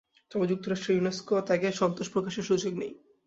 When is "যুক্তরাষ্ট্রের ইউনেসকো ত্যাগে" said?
0.51-1.69